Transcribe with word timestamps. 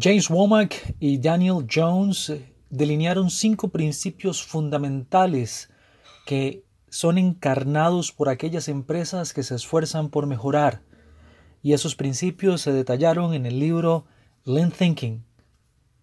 James 0.00 0.30
Womack 0.30 0.94
y 1.00 1.18
Daniel 1.18 1.66
Jones 1.68 2.32
delinearon 2.70 3.30
cinco 3.30 3.68
principios 3.68 4.44
fundamentales 4.44 5.70
que 6.24 6.64
son 6.88 7.18
encarnados 7.18 8.12
por 8.12 8.28
aquellas 8.28 8.68
empresas 8.68 9.32
que 9.32 9.42
se 9.42 9.56
esfuerzan 9.56 10.10
por 10.10 10.26
mejorar. 10.26 10.82
Y 11.62 11.72
esos 11.72 11.96
principios 11.96 12.60
se 12.60 12.72
detallaron 12.72 13.34
en 13.34 13.44
el 13.44 13.58
libro 13.58 14.04
Lean 14.44 14.70
Thinking, 14.70 15.24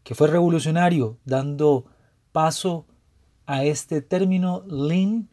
que 0.03 0.13
fue 0.13 0.27
revolucionario, 0.27 1.17
dando 1.23 1.85
paso 2.33 2.87
a 3.45 3.63
este 3.63 4.01
término 4.01 4.65
Lean, 4.67 5.29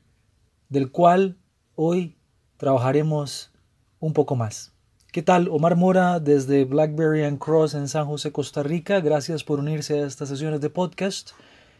del 0.68 0.92
cual 0.92 1.36
hoy 1.74 2.16
trabajaremos 2.58 3.50
un 3.98 4.12
poco 4.12 4.36
más. 4.36 4.72
¿Qué 5.12 5.20
tal? 5.20 5.48
Omar 5.48 5.76
Mora 5.76 6.20
desde 6.20 6.64
Blackberry 6.64 7.24
and 7.24 7.38
Cross 7.38 7.74
en 7.74 7.86
San 7.86 8.06
José, 8.06 8.32
Costa 8.32 8.62
Rica. 8.62 9.02
Gracias 9.02 9.44
por 9.44 9.58
unirse 9.58 10.00
a 10.00 10.06
estas 10.06 10.30
sesiones 10.30 10.62
de 10.62 10.70
podcast 10.70 11.32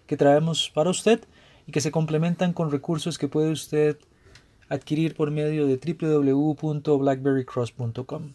que 0.07 0.19
traemos 0.19 0.69
para 0.69 0.91
usted 0.91 1.25
y 1.67 1.73
que 1.73 1.81
se 1.81 1.91
complementan 1.91 2.53
con 2.53 2.71
recursos 2.71 3.17
que 3.17 3.29
puede 3.29 3.51
usted 3.51 3.97
adquirir 4.69 5.15
por 5.15 5.31
medio 5.31 5.67
de 5.67 5.79
www.blackberrycross.com. 5.79 8.35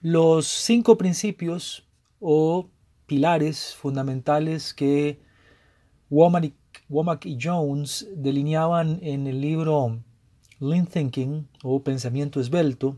Los 0.00 0.46
cinco 0.46 0.96
principios 0.96 1.88
o 2.20 2.68
pilares 3.06 3.74
fundamentales 3.74 4.72
que 4.72 5.18
Womack 6.08 7.26
y 7.26 7.36
Jones 7.42 8.06
delineaban 8.14 9.00
en 9.02 9.26
el 9.26 9.40
libro 9.40 9.98
Lean 10.60 10.86
Thinking 10.86 11.48
o 11.64 11.82
Pensamiento 11.82 12.38
Esbelto 12.38 12.96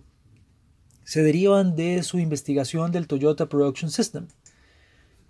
se 1.06 1.22
derivan 1.22 1.76
de 1.76 2.02
su 2.02 2.18
investigación 2.18 2.90
del 2.90 3.06
Toyota 3.06 3.46
Production 3.46 3.92
System, 3.92 4.26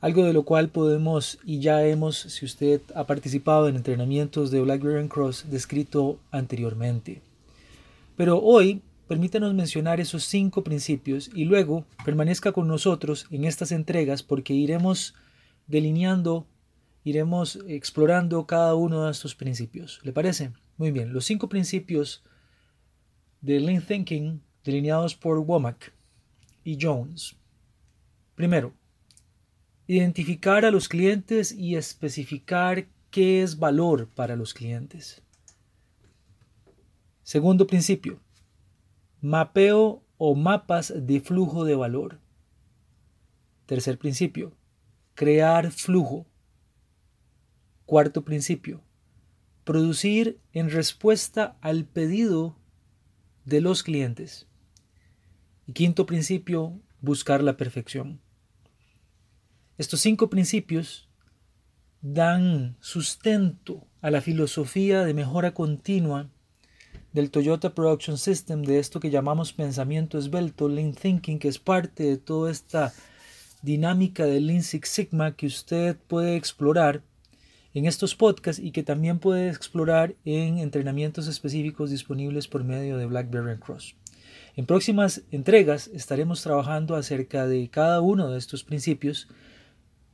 algo 0.00 0.24
de 0.24 0.32
lo 0.32 0.42
cual 0.42 0.70
podemos 0.70 1.38
y 1.44 1.60
ya 1.60 1.84
hemos, 1.84 2.16
si 2.16 2.46
usted 2.46 2.80
ha 2.94 3.04
participado 3.04 3.68
en 3.68 3.76
entrenamientos 3.76 4.50
de 4.50 4.62
BlackBerry 4.62 5.06
Cross, 5.06 5.50
descrito 5.50 6.18
anteriormente. 6.30 7.20
Pero 8.16 8.40
hoy 8.40 8.80
permítanos 9.06 9.52
mencionar 9.52 10.00
esos 10.00 10.24
cinco 10.24 10.64
principios 10.64 11.30
y 11.34 11.44
luego 11.44 11.84
permanezca 12.06 12.52
con 12.52 12.68
nosotros 12.68 13.26
en 13.30 13.44
estas 13.44 13.70
entregas 13.70 14.22
porque 14.22 14.54
iremos 14.54 15.14
delineando, 15.66 16.46
iremos 17.04 17.58
explorando 17.68 18.46
cada 18.46 18.74
uno 18.74 19.04
de 19.04 19.10
estos 19.10 19.34
principios. 19.34 20.00
¿Le 20.04 20.14
parece? 20.14 20.52
Muy 20.78 20.90
bien, 20.90 21.12
los 21.12 21.26
cinco 21.26 21.50
principios 21.50 22.22
de 23.42 23.60
Lean 23.60 23.82
Thinking 23.82 24.40
delineados 24.66 25.14
por 25.14 25.38
Womack 25.38 25.92
y 26.64 26.76
Jones. 26.80 27.36
Primero, 28.34 28.74
identificar 29.86 30.64
a 30.64 30.72
los 30.72 30.88
clientes 30.88 31.52
y 31.52 31.76
especificar 31.76 32.88
qué 33.10 33.42
es 33.42 33.60
valor 33.60 34.08
para 34.08 34.34
los 34.34 34.52
clientes. 34.52 35.22
Segundo 37.22 37.68
principio, 37.68 38.18
mapeo 39.20 40.02
o 40.18 40.34
mapas 40.34 40.92
de 40.96 41.20
flujo 41.20 41.64
de 41.64 41.76
valor. 41.76 42.18
Tercer 43.66 43.98
principio, 43.98 44.52
crear 45.14 45.70
flujo. 45.70 46.26
Cuarto 47.84 48.24
principio, 48.24 48.80
producir 49.62 50.40
en 50.52 50.70
respuesta 50.70 51.56
al 51.60 51.84
pedido 51.84 52.56
de 53.44 53.60
los 53.60 53.84
clientes. 53.84 54.48
Y 55.66 55.72
quinto 55.72 56.06
principio, 56.06 56.80
buscar 57.00 57.42
la 57.42 57.56
perfección. 57.56 58.20
Estos 59.78 60.00
cinco 60.00 60.30
principios 60.30 61.08
dan 62.00 62.76
sustento 62.80 63.86
a 64.00 64.10
la 64.10 64.20
filosofía 64.20 65.04
de 65.04 65.12
mejora 65.12 65.54
continua 65.54 66.30
del 67.12 67.30
Toyota 67.30 67.74
Production 67.74 68.18
System, 68.18 68.62
de 68.62 68.78
esto 68.78 69.00
que 69.00 69.10
llamamos 69.10 69.52
pensamiento 69.52 70.18
esbelto, 70.18 70.68
Lean 70.68 70.92
Thinking, 70.92 71.38
que 71.38 71.48
es 71.48 71.58
parte 71.58 72.04
de 72.04 72.16
toda 72.16 72.50
esta 72.50 72.92
dinámica 73.62 74.24
de 74.24 74.40
Lean 74.40 74.62
Six 74.62 74.88
Sigma 74.88 75.34
que 75.34 75.46
usted 75.46 75.96
puede 76.06 76.36
explorar 76.36 77.02
en 77.74 77.86
estos 77.86 78.14
podcasts 78.14 78.62
y 78.62 78.70
que 78.70 78.82
también 78.82 79.18
puede 79.18 79.48
explorar 79.48 80.14
en 80.24 80.58
entrenamientos 80.58 81.26
específicos 81.26 81.90
disponibles 81.90 82.48
por 82.48 82.64
medio 82.64 82.96
de 82.96 83.06
BlackBerry 83.06 83.58
Cross. 83.58 83.96
En 84.56 84.64
próximas 84.64 85.22
entregas 85.30 85.88
estaremos 85.88 86.42
trabajando 86.42 86.96
acerca 86.96 87.46
de 87.46 87.68
cada 87.68 88.00
uno 88.00 88.30
de 88.30 88.38
estos 88.38 88.64
principios, 88.64 89.28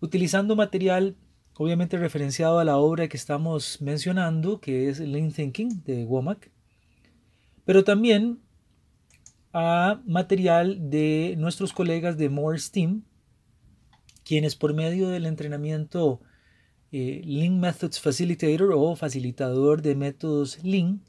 utilizando 0.00 0.56
material 0.56 1.16
obviamente 1.56 1.96
referenciado 1.96 2.58
a 2.58 2.64
la 2.64 2.76
obra 2.76 3.08
que 3.08 3.16
estamos 3.16 3.80
mencionando, 3.80 4.60
que 4.60 4.88
es 4.88 4.98
Lean 4.98 5.30
Thinking 5.30 5.84
de 5.84 6.04
Womack, 6.04 6.50
pero 7.64 7.84
también 7.84 8.40
a 9.52 10.00
material 10.06 10.90
de 10.90 11.36
nuestros 11.38 11.72
colegas 11.72 12.16
de 12.16 12.28
More 12.28 12.58
Steam, 12.58 13.04
quienes 14.24 14.56
por 14.56 14.74
medio 14.74 15.08
del 15.08 15.26
entrenamiento 15.26 16.20
eh, 16.90 17.22
Lean 17.24 17.60
Methods 17.60 18.00
Facilitator 18.00 18.72
o 18.72 18.96
facilitador 18.96 19.82
de 19.82 19.94
métodos 19.94 20.62
Lean, 20.64 21.02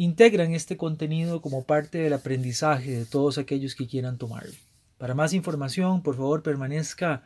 integran 0.00 0.54
este 0.54 0.76
contenido 0.78 1.42
como 1.42 1.64
parte 1.64 1.98
del 1.98 2.14
aprendizaje 2.14 2.90
de 2.90 3.04
todos 3.04 3.36
aquellos 3.36 3.74
que 3.74 3.86
quieran 3.86 4.16
tomarlo. 4.16 4.54
Para 4.96 5.14
más 5.14 5.34
información, 5.34 6.02
por 6.02 6.16
favor, 6.16 6.42
permanezca 6.42 7.22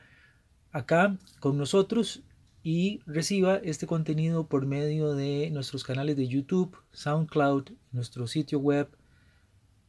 acá 0.73 1.17
con 1.39 1.57
nosotros 1.57 2.25
y 2.65 3.01
reciba 3.07 3.59
este 3.59 3.87
contenido 3.87 4.49
por 4.49 4.67
medio 4.67 5.15
de 5.15 5.51
nuestros 5.53 5.85
canales 5.85 6.17
de 6.17 6.27
YouTube, 6.27 6.77
SoundCloud, 6.91 7.71
nuestro 7.93 8.27
sitio 8.27 8.59
web 8.59 8.89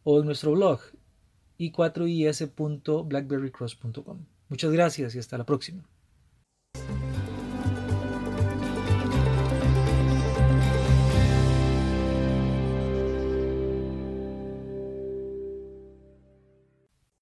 o 0.03 0.21
nuestro 0.21 0.51
blog 0.51 0.79
i4is.blackberrycross.com. 1.57 4.25
Muchas 4.47 4.71
gracias 4.71 5.15
y 5.15 5.17
hasta 5.17 5.39
la 5.39 5.45
próxima. 5.47 5.89